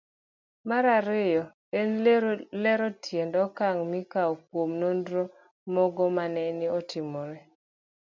[0.69, 1.43] Mar ariyo
[1.79, 1.89] en
[2.63, 5.23] lero tiend okang' mikawo kuom nonro
[5.73, 7.39] mogo manene otimore